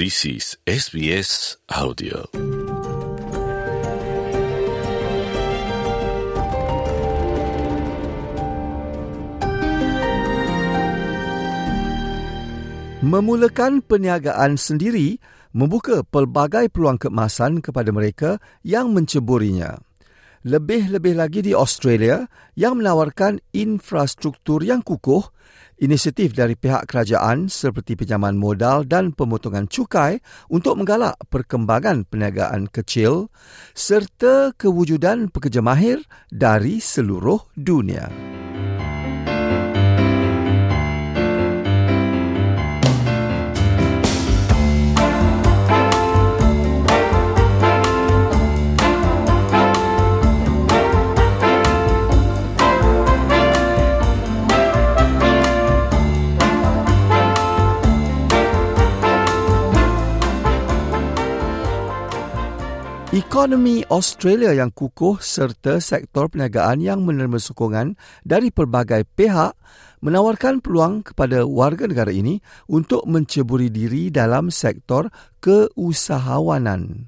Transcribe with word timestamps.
This 0.00 0.24
is 0.24 0.56
SBS 0.64 1.60
Audio. 1.68 2.24
Memulakan 13.04 13.84
perniagaan 13.84 14.56
sendiri 14.56 15.20
membuka 15.52 16.00
pelbagai 16.00 16.72
peluang 16.72 16.96
keemasan 16.96 17.60
kepada 17.60 17.92
mereka 17.92 18.40
yang 18.64 18.96
menceburinya. 18.96 19.89
Lebih-lebih 20.40 21.20
lagi 21.20 21.44
di 21.44 21.52
Australia 21.52 22.24
yang 22.56 22.80
menawarkan 22.80 23.44
infrastruktur 23.52 24.64
yang 24.64 24.80
kukuh 24.80 25.28
inisiatif 25.80 26.32
dari 26.32 26.56
pihak 26.56 26.88
kerajaan 26.88 27.52
seperti 27.52 27.96
pinjaman 27.96 28.40
modal 28.40 28.88
dan 28.88 29.12
pemotongan 29.12 29.68
cukai 29.68 30.20
untuk 30.48 30.80
menggalak 30.80 31.16
perkembangan 31.28 32.08
perniagaan 32.08 32.72
kecil 32.72 33.28
serta 33.76 34.56
kewujudan 34.56 35.28
pekerja 35.28 35.60
mahir 35.60 36.04
dari 36.32 36.80
seluruh 36.80 37.40
dunia. 37.56 38.29
Ekonomi 63.30 63.86
Australia 63.86 64.50
yang 64.50 64.74
kukuh 64.74 65.22
serta 65.22 65.78
sektor 65.78 66.26
perniagaan 66.26 66.82
yang 66.82 67.06
menerima 67.06 67.38
sokongan 67.38 67.94
dari 68.26 68.50
pelbagai 68.50 69.06
pihak 69.06 69.54
menawarkan 70.02 70.58
peluang 70.58 71.06
kepada 71.06 71.46
warga 71.46 71.86
negara 71.86 72.10
ini 72.10 72.42
untuk 72.66 73.06
menceburi 73.06 73.70
diri 73.70 74.10
dalam 74.10 74.50
sektor 74.50 75.14
keusahawanan. 75.38 77.06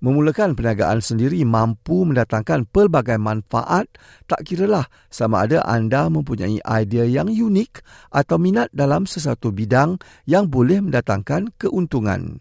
Memulakan 0.00 0.56
perniagaan 0.56 1.04
sendiri 1.04 1.44
mampu 1.44 2.08
mendatangkan 2.08 2.64
pelbagai 2.64 3.20
manfaat 3.20 3.84
tak 4.24 4.48
kiralah 4.48 4.88
sama 5.12 5.44
ada 5.44 5.60
anda 5.68 6.08
mempunyai 6.08 6.64
idea 6.64 7.04
yang 7.04 7.28
unik 7.28 7.84
atau 8.16 8.40
minat 8.40 8.72
dalam 8.72 9.04
sesuatu 9.04 9.52
bidang 9.52 10.00
yang 10.24 10.48
boleh 10.48 10.80
mendatangkan 10.80 11.52
keuntungan. 11.60 12.40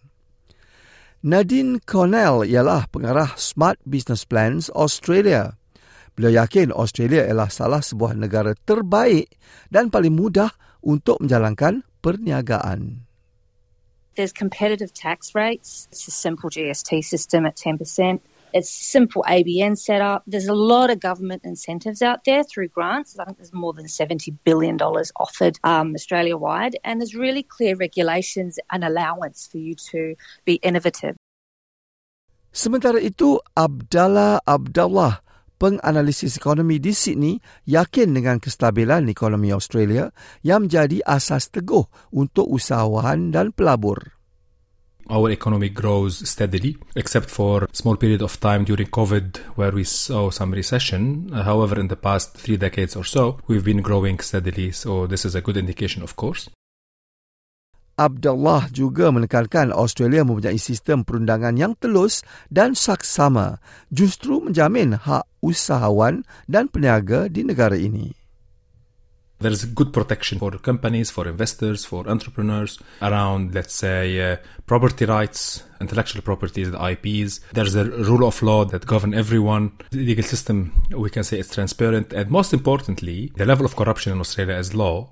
Nadine 1.23 1.79
Cornell 1.79 2.43
ialah 2.43 2.91
pengarah 2.91 3.39
Smart 3.39 3.79
Business 3.87 4.27
Plans 4.27 4.67
Australia. 4.75 5.55
Beliau 6.19 6.43
yakin 6.43 6.75
Australia 6.75 7.23
ialah 7.23 7.47
salah 7.47 7.79
sebuah 7.79 8.11
negara 8.19 8.51
terbaik 8.67 9.31
dan 9.71 9.87
paling 9.87 10.11
mudah 10.11 10.51
untuk 10.83 11.23
menjalankan 11.23 11.87
perniagaan. 12.03 13.07
There's 14.19 14.35
competitive 14.35 14.91
tax 14.91 15.31
rates. 15.31 15.87
It's 15.95 16.11
a 16.11 16.13
simple 16.13 16.51
GST 16.51 17.07
system 17.07 17.47
at 17.47 17.55
10%. 17.55 18.19
It's 18.53 18.69
simple 18.69 19.25
ABN 19.27 19.77
setup. 19.77 20.23
There's 20.29 20.47
a 20.47 20.53
lot 20.53 20.93
of 20.93 21.01
government 21.01 21.41
incentives 21.43 22.01
out 22.01 22.23
there 22.23 22.43
through 22.45 22.69
grants. 22.69 23.17
I 23.17 23.25
think 23.25 23.37
there's 23.37 23.53
more 23.53 23.73
than 23.73 23.85
$70 23.85 24.37
billion 24.45 24.77
offered 24.77 25.57
um, 25.63 25.93
Australia 25.97 26.37
wide. 26.37 26.77
And 26.85 27.01
there's 27.01 27.15
really 27.15 27.41
clear 27.41 27.75
regulations 27.75 28.59
and 28.71 28.83
allowance 28.85 29.49
for 29.49 29.57
you 29.57 29.73
to 29.89 30.15
be 30.45 30.61
innovative. 30.61 31.17
Sementara 32.53 33.01
itu, 33.01 33.41
Abdallah 33.57 34.45
Abdullah, 34.45 35.25
penganalisis 35.57 36.37
ekonomi 36.37 36.77
di 36.77 36.93
Sydney, 36.93 37.41
yakin 37.65 38.13
dengan 38.13 38.37
kestabilan 38.37 39.09
ekonomi 39.09 39.49
Australia 39.49 40.13
yang 40.45 40.69
menjadi 40.69 41.01
asas 41.01 41.49
teguh 41.49 41.89
untuk 42.13 42.45
usahawan 42.45 43.33
dan 43.33 43.49
pelabur. 43.57 44.12
Our 45.09 45.31
economy 45.31 45.69
grows 45.69 46.27
steadily, 46.27 46.77
except 46.95 47.29
for 47.29 47.65
a 47.65 47.75
small 47.75 47.97
period 47.97 48.21
of 48.21 48.39
time 48.39 48.63
during 48.63 48.87
COVID 48.87 49.37
where 49.59 49.71
we 49.71 49.83
saw 49.83 50.31
some 50.31 50.51
recession. 50.51 51.29
However, 51.33 51.79
in 51.79 51.89
the 51.89 51.99
past 51.99 52.39
three 52.39 52.55
decades 52.55 52.95
or 52.95 53.03
so, 53.03 53.37
we've 53.47 53.65
been 53.65 53.81
growing 53.81 54.19
steadily, 54.19 54.71
so 54.71 55.05
this 55.07 55.25
is 55.25 55.35
a 55.35 55.41
good 55.41 55.57
indication, 55.57 56.03
of 56.03 56.15
course. 56.15 56.49
Abdullah 57.93 58.73
juga 58.73 59.13
menekankan 59.13 59.69
Australia 59.69 60.25
mempunyai 60.25 60.57
sistem 60.57 61.05
perundangan 61.05 61.53
yang 61.53 61.77
telus 61.77 62.25
dan 62.49 62.73
saksama 62.73 63.61
justru 63.93 64.41
menjamin 64.41 64.97
hak 64.97 65.29
usahawan 65.45 66.25
dan 66.49 66.73
peniaga 66.73 67.29
di 67.29 67.45
negara 67.45 67.77
ini. 67.77 68.22
There 69.43 69.51
is 69.51 69.65
good 69.65 69.91
protection 69.91 70.39
for 70.39 70.51
companies, 70.51 71.11
for 71.11 71.27
investors, 71.27 71.83
for 71.83 72.07
entrepreneurs 72.07 72.79
around, 73.01 73.53
let's 73.53 73.75
say, 73.75 74.05
uh, 74.23 74.37
property 74.65 75.03
rights, 75.03 75.63
intellectual 75.81 76.21
properties, 76.21 76.71
the 76.71 76.79
IPs. 76.79 77.41
There's 77.51 77.75
a 77.75 77.83
rule 77.83 78.25
of 78.25 78.41
law 78.41 78.63
that 78.63 78.87
govern 78.87 79.13
everyone. 79.13 79.75
The 79.91 79.99
legal 79.99 80.23
system, 80.23 80.87
we 80.95 81.09
can 81.09 81.25
say, 81.25 81.39
is 81.39 81.49
transparent. 81.51 82.13
And 82.13 82.31
most 82.31 82.53
importantly, 82.53 83.33
the 83.35 83.45
level 83.45 83.65
of 83.65 83.75
corruption 83.75 84.13
in 84.13 84.21
Australia 84.23 84.55
is 84.55 84.73
low. 84.73 85.11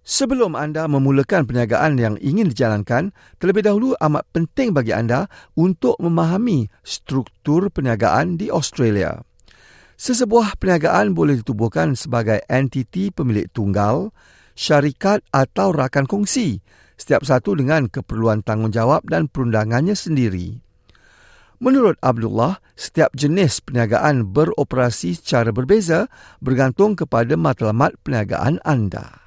Sebelum 0.00 0.56
anda 0.56 0.88
memulakan 0.88 1.44
perniagaan 1.44 2.00
yang 2.00 2.16
ingin 2.24 2.48
dijalankan, 2.48 3.12
terlebih 3.36 3.68
dahulu 3.68 3.92
amat 4.00 4.24
penting 4.32 4.72
bagi 4.72 4.96
anda 4.96 5.28
untuk 5.60 6.00
memahami 6.00 6.72
struktur 6.80 7.68
perniagaan 7.68 8.40
di 8.40 8.48
Australia. 8.48 9.20
Sesebuah 10.00 10.56
perniagaan 10.56 11.12
boleh 11.12 11.44
ditubuhkan 11.44 11.92
sebagai 11.92 12.40
entiti 12.48 13.12
pemilik 13.12 13.44
tunggal, 13.52 14.16
syarikat 14.56 15.20
atau 15.28 15.76
rakan 15.76 16.08
kongsi, 16.08 16.64
setiap 16.96 17.20
satu 17.20 17.52
dengan 17.52 17.84
keperluan 17.84 18.40
tanggungjawab 18.40 19.04
dan 19.04 19.28
perundangannya 19.28 19.92
sendiri. 19.92 20.64
Menurut 21.60 22.00
Abdullah, 22.00 22.64
setiap 22.72 23.12
jenis 23.12 23.60
perniagaan 23.60 24.24
beroperasi 24.32 25.20
secara 25.20 25.52
berbeza 25.52 26.08
bergantung 26.40 26.96
kepada 26.96 27.36
matlamat 27.36 27.92
perniagaan 28.00 28.56
anda. 28.64 29.19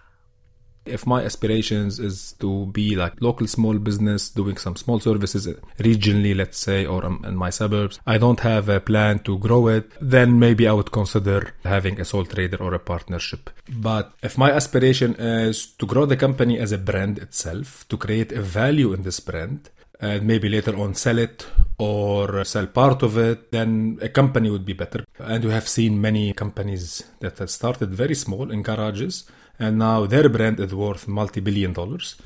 If 0.86 1.06
my 1.06 1.24
aspirations 1.24 2.00
is 2.00 2.34
to 2.40 2.66
be 2.68 2.96
like 2.96 3.22
local 3.22 3.48
small 3.48 3.78
business 3.78 4.30
doing 4.30 4.58
some 4.58 4.76
small 4.76 5.00
services 5.00 5.48
regionally, 5.80 6.36
let's 6.36 6.58
say, 6.58 6.86
or 6.86 7.06
um, 7.06 7.24
in 7.26 7.36
my 7.36 7.50
suburbs, 7.50 8.00
I 8.06 8.18
don't 8.18 8.42
have 8.42 8.70
a 8.70 8.80
plan 8.80 9.20
to 9.20 9.38
grow 9.38 9.68
it, 9.68 9.92
then 10.02 10.40
maybe 10.40 10.68
I 10.68 10.74
would 10.74 10.92
consider 10.92 11.54
having 11.64 12.00
a 12.00 12.06
sole 12.06 12.26
trader 12.26 12.58
or 12.62 12.74
a 12.74 12.80
partnership. 12.80 13.50
But 13.70 14.14
if 14.22 14.38
my 14.38 14.52
aspiration 14.52 15.16
is 15.16 15.68
to 15.68 15.86
grow 15.86 16.06
the 16.06 16.18
company 16.18 16.60
as 16.60 16.72
a 16.72 16.78
brand 16.78 17.18
itself, 17.20 17.88
to 17.90 17.98
create 17.98 18.32
a 18.32 18.42
value 18.42 18.94
in 18.94 19.04
this 19.04 19.20
brand, 19.20 19.70
and 20.00 20.28
maybe 20.28 20.50
later 20.50 20.76
on 20.78 20.94
sell 20.96 21.18
it 21.18 21.48
or 21.78 22.44
sell 22.44 22.68
part 22.68 23.04
of 23.04 23.18
it, 23.18 23.52
then 23.52 23.98
a 24.02 24.10
company 24.10 24.50
would 24.50 24.66
be 24.66 24.74
better. 24.74 25.06
And 25.18 25.46
we 25.46 25.52
have 25.52 25.68
seen 25.68 26.02
many 26.02 26.34
companies 26.34 27.04
that 27.22 27.38
have 27.40 27.50
started 27.50 27.90
very 27.94 28.16
small 28.16 28.52
in 28.52 28.62
garages 28.64 29.26
and 29.62 29.78
now 29.78 30.06
their 30.06 30.30
brand 30.30 30.58
is 30.58 30.74
worth 30.74 31.06
multi-billion 31.06 31.74
dollars. 31.74 32.18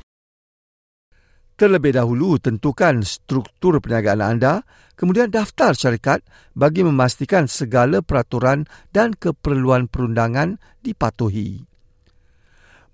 Terlebih 1.58 1.98
dahulu 1.98 2.38
tentukan 2.38 3.02
struktur 3.02 3.82
perniagaan 3.82 4.22
anda, 4.22 4.62
kemudian 4.94 5.26
daftar 5.26 5.74
syarikat 5.74 6.22
bagi 6.54 6.86
memastikan 6.86 7.50
segala 7.50 7.98
peraturan 7.98 8.70
dan 8.94 9.10
keperluan 9.18 9.90
perundangan 9.90 10.62
dipatuhi. 10.86 11.66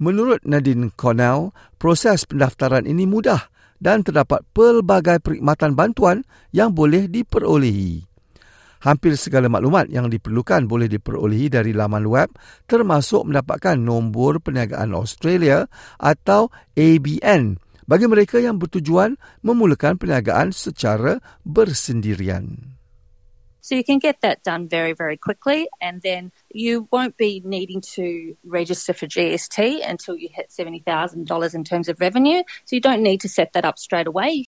Menurut 0.00 0.40
Nadine 0.48 0.88
Cornell, 0.96 1.52
proses 1.76 2.24
pendaftaran 2.24 2.88
ini 2.88 3.04
mudah 3.04 3.52
dan 3.84 4.00
terdapat 4.00 4.40
pelbagai 4.56 5.20
perkhidmatan 5.20 5.76
bantuan 5.76 6.24
yang 6.56 6.72
boleh 6.72 7.04
diperolehi. 7.04 8.13
Hampir 8.84 9.16
segala 9.16 9.48
maklumat 9.48 9.88
yang 9.88 10.12
diperlukan 10.12 10.68
boleh 10.68 10.92
diperolehi 10.92 11.48
dari 11.48 11.72
laman 11.72 12.04
web 12.04 12.28
termasuk 12.68 13.24
mendapatkan 13.24 13.80
nombor 13.80 14.44
perniagaan 14.44 14.92
Australia 14.92 15.64
atau 15.96 16.52
ABN 16.76 17.56
bagi 17.88 18.06
mereka 18.08 18.40
yang 18.40 18.60
bertujuan 18.60 19.16
memulakan 19.40 19.96
perniagaan 19.96 20.52
secara 20.52 21.16
bersendirian. 21.48 22.76
So 23.64 23.72
you 23.72 23.84
can 23.84 23.96
get 23.96 24.20
that 24.20 24.44
done 24.44 24.68
very, 24.68 24.92
very 24.92 25.16
quickly, 25.16 25.72
and 25.80 26.02
then 26.04 26.32
you 26.52 26.86
won't 26.92 27.16
be 27.16 27.40
needing 27.40 27.80
to 27.96 28.36
register 28.44 28.92
for 28.92 29.08
GST 29.08 29.80
until 29.80 30.20
you 30.20 30.28
hit 30.28 30.52
$70,000 30.52 31.24
in 31.54 31.64
terms 31.64 31.88
of 31.88 31.96
revenue. 31.96 32.44
So 32.68 32.76
you 32.76 32.84
don't 32.84 33.02
need 33.02 33.24
to 33.24 33.28
set 33.32 33.54
that 33.54 33.64
up 33.64 33.78
straight 33.78 34.06
away. 34.06 34.43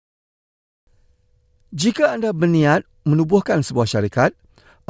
Jika 1.72 2.20
anda 2.20 2.36
berniat 2.36 2.84
menubuhkan 3.08 3.64
sebuah 3.64 3.88
syarikat, 3.88 4.36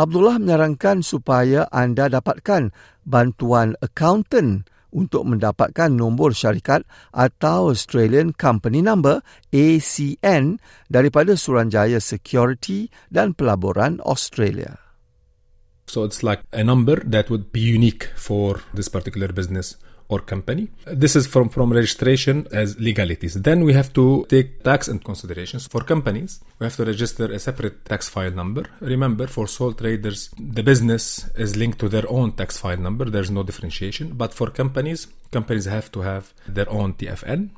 Abdullah 0.01 0.41
menyarankan 0.41 1.05
supaya 1.05 1.69
anda 1.69 2.09
dapatkan 2.09 2.73
bantuan 3.05 3.77
accountant 3.85 4.65
untuk 4.89 5.29
mendapatkan 5.29 5.93
nombor 5.93 6.33
syarikat 6.33 6.81
atau 7.13 7.69
Australian 7.69 8.33
Company 8.33 8.81
Number 8.81 9.21
ACN 9.53 10.57
daripada 10.89 11.37
Suranjaya 11.37 12.01
Security 12.01 12.89
dan 13.13 13.37
Pelaburan 13.37 14.01
Australia. 14.01 14.90
So 15.87 16.03
it's 16.03 16.23
like 16.23 16.41
a 16.53 16.63
number 16.63 16.95
that 16.97 17.29
would 17.29 17.51
be 17.51 17.59
unique 17.59 18.05
for 18.15 18.61
this 18.73 18.87
particular 18.87 19.29
business 19.29 19.75
or 20.11 20.19
company. 20.19 20.69
This 20.85 21.15
is 21.15 21.25
from, 21.25 21.47
from 21.49 21.71
registration 21.71 22.47
as 22.51 22.77
legalities. 22.79 23.33
Then 23.35 23.63
we 23.63 23.73
have 23.73 23.93
to 23.93 24.25
take 24.27 24.61
tax 24.63 24.89
and 24.89 25.03
considerations. 25.03 25.67
For 25.67 25.81
companies, 25.81 26.41
we 26.59 26.65
have 26.65 26.75
to 26.75 26.85
register 26.85 27.25
a 27.31 27.39
separate 27.39 27.85
tax 27.85 28.09
file 28.09 28.31
number. 28.31 28.65
Remember, 28.81 29.27
for 29.27 29.47
sole 29.47 29.73
traders, 29.73 30.29
the 30.37 30.63
business 30.63 31.29
is 31.35 31.55
linked 31.55 31.79
to 31.79 31.87
their 31.87 32.07
own 32.11 32.33
tax 32.33 32.57
file 32.57 32.77
number. 32.77 33.05
There's 33.05 33.31
no 33.31 33.43
differentiation. 33.43 34.13
But 34.13 34.33
for 34.33 34.49
companies, 34.49 35.07
companies 35.31 35.65
have 35.65 35.89
to 35.93 36.01
have 36.01 36.33
their 36.45 36.69
own 36.69 36.93
TFN. 36.93 37.51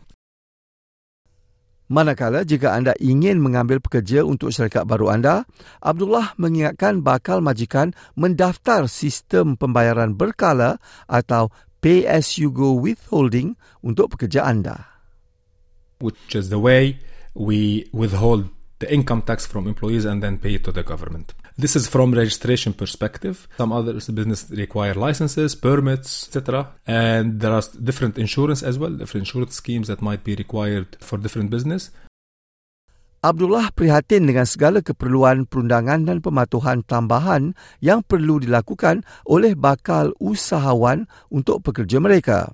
Manakala 1.93 2.41
jika 2.41 2.73
anda 2.73 2.97
ingin 2.97 3.37
mengambil 3.37 3.77
pekerja 3.77 4.25
untuk 4.25 4.49
syarikat 4.49 4.89
baru 4.89 5.13
anda, 5.13 5.45
Abdullah 5.77 6.33
mengingatkan 6.41 7.05
bakal 7.05 7.37
majikan 7.37 7.93
mendaftar 8.17 8.89
sistem 8.89 9.53
pembayaran 9.53 10.17
berkala 10.17 10.81
atau 11.05 11.53
pay-as-you-go 11.85 12.81
withholding 12.81 13.53
untuk 13.85 14.17
pekerja 14.17 14.41
anda. 14.41 14.89
Which 16.01 16.33
is 16.33 16.49
the 16.49 16.57
way 16.57 16.97
we 17.37 17.85
withhold 17.93 18.49
the 18.81 18.89
income 18.89 19.21
tax 19.21 19.45
from 19.45 19.69
employees 19.69 20.09
and 20.09 20.25
then 20.25 20.41
pay 20.41 20.57
it 20.57 20.65
to 20.65 20.73
the 20.73 20.81
government. 20.81 21.37
This 21.53 21.75
is 21.75 21.85
from 21.87 22.13
registration 22.13 22.73
perspective. 22.73 23.47
Some 23.57 23.71
other 23.71 23.93
business 23.93 24.49
require 24.49 24.95
licenses, 24.97 25.53
permits, 25.53 26.25
etc. 26.25 26.73
And 26.87 27.39
there 27.41 27.53
are 27.53 27.61
different 27.77 28.17
insurance 28.17 28.63
as 28.63 28.79
well, 28.81 28.89
different 28.89 29.29
insurance 29.29 29.55
schemes 29.61 29.87
that 29.87 30.01
might 30.01 30.23
be 30.23 30.33
required 30.33 30.97
for 30.99 31.17
different 31.21 31.53
business. 31.53 31.93
Abdullah 33.23 33.71
prihatin 33.71 34.27
dengan 34.27 34.43
segala 34.43 34.83
keperluan 34.83 35.47
perundangan 35.47 36.03
dan 36.03 36.19
pematuhan 36.19 36.83
tambahan 36.83 37.55
yang 37.79 38.03
perlu 38.03 38.41
dilakukan 38.41 39.07
oleh 39.23 39.55
bakal 39.55 40.11
usahawan 40.19 41.07
untuk 41.31 41.63
pekerja 41.63 42.03
mereka. 42.03 42.51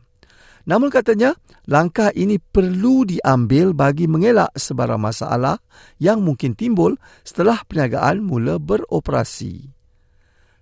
Namun 0.67 0.91
katanya, 0.91 1.35
langkah 1.67 2.11
ini 2.11 2.39
perlu 2.39 3.07
diambil 3.07 3.71
bagi 3.71 4.07
mengelak 4.07 4.51
sebarang 4.55 4.99
masalah 4.99 5.59
yang 5.99 6.19
mungkin 6.19 6.55
timbul 6.55 6.99
setelah 7.23 7.63
perniagaan 7.63 8.23
mula 8.23 8.59
beroperasi. 8.59 9.71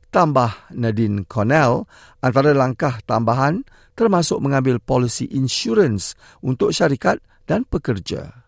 Tambah 0.08 0.72
Nadine 0.74 1.28
Cornell, 1.28 1.84
antara 2.24 2.56
langkah 2.56 3.04
tambahan 3.04 3.68
termasuk 3.98 4.40
mengambil 4.40 4.80
polisi 4.80 5.28
insurans 5.34 6.16
untuk 6.40 6.72
syarikat 6.72 7.20
dan 7.44 7.68
pekerja. 7.68 8.47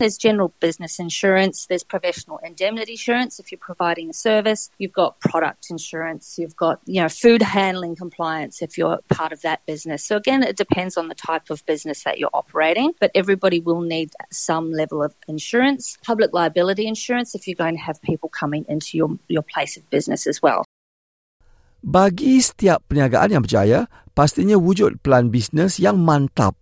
There's 0.00 0.16
general 0.16 0.48
business 0.64 0.96
insurance, 0.98 1.66
there's 1.68 1.84
professional 1.84 2.40
indemnity 2.40 2.96
insurance 2.96 3.36
if 3.36 3.52
you're 3.52 3.60
providing 3.60 4.08
a 4.08 4.16
service, 4.16 4.72
you've 4.80 4.96
got 4.96 5.20
product 5.20 5.68
insurance, 5.68 6.40
you've 6.40 6.56
got, 6.56 6.80
you 6.88 7.04
know, 7.04 7.12
food 7.12 7.44
handling 7.44 8.00
compliance 8.00 8.64
if 8.64 8.80
you're 8.80 8.96
part 9.12 9.28
of 9.36 9.44
that 9.44 9.60
business. 9.68 10.00
So 10.00 10.16
again, 10.16 10.40
it 10.42 10.56
depends 10.56 10.96
on 10.96 11.12
the 11.12 11.14
type 11.14 11.52
of 11.52 11.60
business 11.66 12.02
that 12.04 12.16
you're 12.16 12.32
operating, 12.32 12.96
but 12.96 13.12
everybody 13.14 13.60
will 13.60 13.84
need 13.84 14.16
some 14.32 14.72
level 14.72 15.04
of 15.04 15.12
insurance, 15.28 16.00
public 16.00 16.32
liability 16.32 16.88
insurance 16.88 17.34
if 17.36 17.44
you're 17.44 17.60
going 17.60 17.76
to 17.76 17.84
have 17.84 18.00
people 18.00 18.30
coming 18.30 18.64
into 18.72 18.96
your, 18.96 19.18
your 19.28 19.44
place 19.44 19.76
of 19.76 19.84
business 19.92 20.26
as 20.26 20.40
well. 20.40 20.64
Bagi 21.84 22.40
setiap 22.40 22.88
perniagaan 22.88 23.36
yang 23.36 23.44
berjaya, 23.44 23.84
pastinya 24.16 24.56
wujud 24.56 25.04
plan 25.04 25.28
bisnes 25.28 25.76
yang 25.76 26.00
mantap. 26.00 26.56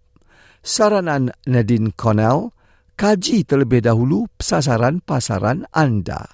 Saranan 0.66 1.30
Nadine 1.46 1.94
Cornell, 1.94 2.50
kaji 2.98 3.46
terlebih 3.46 3.86
dahulu 3.86 4.26
sasaran 4.42 4.98
pasaran 5.06 5.62
anda. 5.70 6.26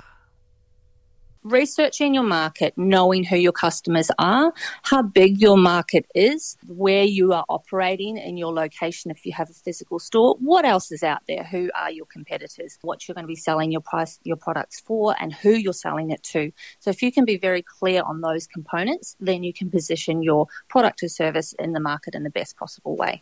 Researching 1.44 2.16
your 2.16 2.24
market, 2.24 2.72
knowing 2.80 3.20
who 3.20 3.36
your 3.36 3.52
customers 3.52 4.08
are, 4.16 4.48
how 4.80 5.04
big 5.04 5.44
your 5.44 5.60
market 5.60 6.08
is, 6.16 6.56
where 6.64 7.04
you 7.04 7.36
are 7.36 7.44
operating 7.52 8.16
in 8.16 8.40
your 8.40 8.48
location 8.48 9.12
if 9.12 9.28
you 9.28 9.32
have 9.36 9.52
a 9.52 9.52
physical 9.52 10.00
store, 10.00 10.40
what 10.40 10.64
else 10.64 10.88
is 10.88 11.04
out 11.04 11.20
there, 11.28 11.44
who 11.44 11.68
are 11.76 11.92
your 11.92 12.08
competitors, 12.08 12.78
what 12.80 13.04
you're 13.04 13.12
going 13.12 13.28
to 13.28 13.28
be 13.28 13.36
selling 13.36 13.68
your 13.68 13.84
price 13.84 14.16
your 14.24 14.40
products 14.40 14.80
for 14.80 15.14
and 15.20 15.36
who 15.36 15.52
you're 15.52 15.76
selling 15.76 16.08
it 16.08 16.22
to. 16.32 16.48
So 16.80 16.88
if 16.88 17.02
you 17.04 17.12
can 17.12 17.26
be 17.26 17.36
very 17.36 17.60
clear 17.60 18.00
on 18.00 18.22
those 18.22 18.46
components, 18.46 19.14
then 19.20 19.44
you 19.44 19.52
can 19.52 19.68
position 19.68 20.22
your 20.24 20.48
product 20.70 21.02
or 21.02 21.12
service 21.12 21.52
in 21.58 21.76
the 21.76 21.80
market 21.80 22.14
in 22.14 22.24
the 22.24 22.32
best 22.32 22.56
possible 22.56 22.96
way. 22.96 23.20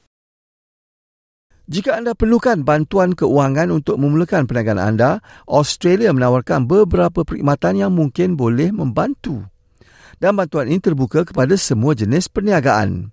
Jika 1.72 1.96
anda 1.96 2.12
perlukan 2.12 2.68
bantuan 2.68 3.16
keuangan 3.16 3.72
untuk 3.72 3.96
memulakan 3.96 4.44
perniagaan 4.44 4.76
anda, 4.76 5.24
Australia 5.48 6.12
menawarkan 6.12 6.68
beberapa 6.68 7.24
perkhidmatan 7.24 7.80
yang 7.80 7.96
mungkin 7.96 8.36
boleh 8.36 8.68
membantu. 8.76 9.48
Dan 10.20 10.36
bantuan 10.36 10.68
ini 10.68 10.84
terbuka 10.84 11.24
kepada 11.24 11.56
semua 11.56 11.96
jenis 11.96 12.28
perniagaan. 12.28 13.08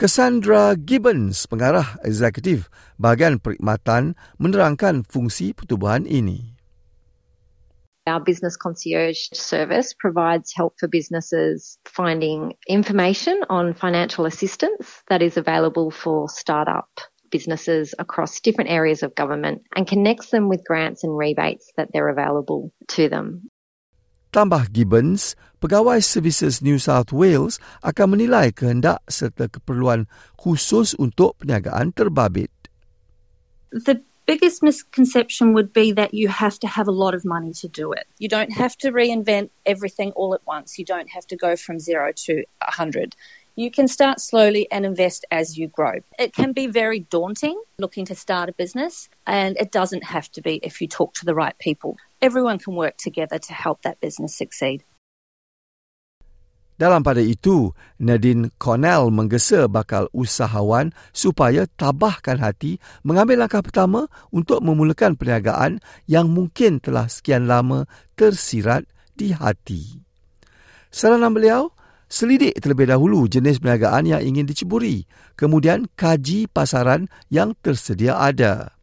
Cassandra 0.00 0.80
Gibbons, 0.80 1.44
pengarah 1.44 2.00
eksekutif 2.00 2.72
bahagian 2.96 3.36
perkhidmatan, 3.36 4.16
menerangkan 4.40 5.04
fungsi 5.04 5.52
pertubuhan 5.52 6.08
ini. 6.08 6.56
Our 8.08 8.24
business 8.24 8.56
concierge 8.56 9.28
service 9.36 9.92
provides 9.92 10.56
help 10.56 10.80
for 10.80 10.88
businesses 10.88 11.76
finding 11.84 12.56
information 12.64 13.44
on 13.52 13.76
financial 13.76 14.24
assistance 14.24 15.04
that 15.12 15.20
is 15.20 15.36
available 15.36 15.92
for 15.92 16.32
startup 16.32 16.88
businesses 17.28 17.92
across 18.00 18.40
different 18.40 18.72
areas 18.72 19.04
of 19.04 19.12
government 19.12 19.68
and 19.76 19.84
connects 19.84 20.32
them 20.32 20.48
with 20.48 20.64
grants 20.64 21.04
and 21.04 21.12
rebates 21.12 21.68
that 21.76 21.92
they're 21.92 22.08
available 22.08 22.72
to 22.96 23.12
them. 23.12 23.49
Tambah 24.30 24.70
Gibbons, 24.70 25.34
pegawai 25.58 25.98
Services 25.98 26.62
New 26.62 26.78
South 26.78 27.10
Wales 27.10 27.58
akan 27.82 28.14
menilai 28.14 28.54
kehendak 28.54 29.02
serta 29.10 29.50
keperluan 29.50 30.06
khusus 30.38 30.94
untuk 30.94 31.34
perniagaan 31.42 31.90
terbabit. 31.90 32.54
The 33.74 33.98
biggest 34.30 34.62
misconception 34.62 35.52
would 35.54 35.74
be 35.74 35.90
that 35.90 36.14
you 36.14 36.28
have 36.30 36.58
to 36.62 36.68
have 36.70 36.86
a 36.86 36.94
lot 36.94 37.18
of 37.18 37.26
money 37.26 37.50
to 37.58 37.66
do 37.66 37.90
it. 37.90 38.06
You 38.22 38.28
don't 38.30 38.54
have 38.54 38.78
to 38.78 38.94
reinvent 38.94 39.50
everything 39.66 40.14
all 40.14 40.34
at 40.34 40.46
once. 40.46 40.78
You 40.78 40.84
don't 40.84 41.10
have 41.10 41.26
to 41.26 41.36
go 41.36 41.58
from 41.58 41.82
zero 41.82 42.14
to 42.30 42.46
a 42.62 42.70
hundred. 42.70 43.18
You 43.56 43.70
can 43.70 43.88
start 43.88 44.20
slowly 44.20 44.66
and 44.70 44.84
invest 44.84 45.24
as 45.30 45.58
you 45.58 45.68
grow. 45.68 46.00
It 46.18 46.32
can 46.32 46.52
be 46.52 46.66
very 46.66 47.00
daunting 47.00 47.60
looking 47.78 48.04
to 48.06 48.14
start 48.14 48.48
a 48.48 48.52
business, 48.52 49.08
and 49.26 49.56
it 49.58 49.72
doesn't 49.72 50.04
have 50.04 50.30
to 50.32 50.42
be 50.42 50.60
if 50.62 50.80
you 50.80 50.88
talk 50.88 51.14
to 51.14 51.24
the 51.24 51.34
right 51.34 51.56
people. 51.58 51.96
Everyone 52.22 52.58
can 52.58 52.74
work 52.74 52.96
together 52.96 53.38
to 53.38 53.52
help 53.52 53.82
that 53.82 54.00
business 54.00 54.36
succeed. 54.36 54.84
Dalam 56.80 57.04
pada 57.04 57.20
itu, 57.20 57.76
Nadine 58.00 58.48
Cornell 58.56 59.12
menggesa 59.12 59.68
bakal 59.68 60.08
usahawan 60.16 60.96
supaya 61.12 61.68
tabahkan 61.76 62.40
hati 62.40 62.80
mengambil 63.04 63.44
langkah 63.44 63.60
pertama 63.60 64.08
untuk 64.32 64.64
memulakan 64.64 65.12
perniagaan 65.12 65.84
yang 66.08 66.32
mungkin 66.32 66.80
telah 66.80 67.04
sekian 67.04 67.44
lama 67.44 67.84
tersirat 68.16 68.88
di 69.12 69.36
hati. 69.36 70.00
Saranan 70.88 71.36
beliau, 71.36 71.68
selidik 72.10 72.58
terlebih 72.58 72.90
dahulu 72.90 73.30
jenis 73.30 73.62
perniagaan 73.62 74.10
yang 74.10 74.20
ingin 74.20 74.44
diceburi, 74.44 75.06
kemudian 75.38 75.86
kaji 75.94 76.50
pasaran 76.50 77.06
yang 77.30 77.54
tersedia 77.62 78.18
ada. 78.18 78.74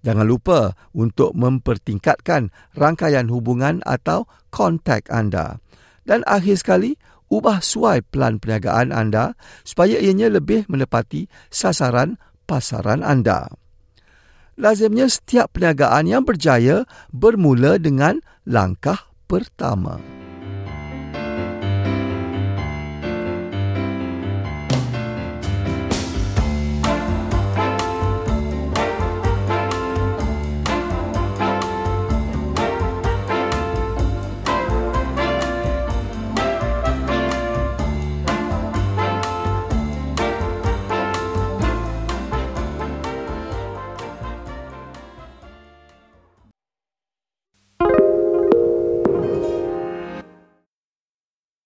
Jangan 0.00 0.28
lupa 0.28 0.76
untuk 0.96 1.32
mempertingkatkan 1.36 2.52
rangkaian 2.76 3.28
hubungan 3.32 3.84
atau 3.84 4.28
kontak 4.52 5.08
anda. 5.12 5.60
Dan 6.04 6.24
akhir 6.24 6.60
sekali, 6.60 6.96
ubah 7.28 7.60
suai 7.60 8.00
pelan 8.04 8.40
perniagaan 8.40 8.92
anda 8.92 9.36
supaya 9.64 10.00
ianya 10.00 10.32
lebih 10.32 10.68
menepati 10.68 11.28
sasaran 11.52 12.16
pasaran 12.48 13.04
anda. 13.04 13.52
Lazimnya 14.60 15.08
setiap 15.08 15.56
perniagaan 15.56 16.04
yang 16.08 16.24
berjaya 16.24 16.84
bermula 17.12 17.80
dengan 17.80 18.20
langkah 18.44 19.08
pertama. 19.24 20.19